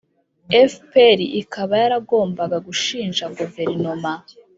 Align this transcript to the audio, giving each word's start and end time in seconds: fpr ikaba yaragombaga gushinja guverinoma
fpr 0.71 1.19
ikaba 1.41 1.73
yaragombaga 1.81 2.57
gushinja 2.67 3.23
guverinoma 3.37 4.11